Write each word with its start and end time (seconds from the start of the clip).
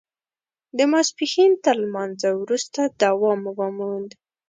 د 0.77 0.79
ماسپښین 0.91 1.51
تر 1.63 1.75
لمانځه 1.83 2.29
وروسته 2.41 2.81
دوام 3.03 3.41
وموند. 3.59 4.11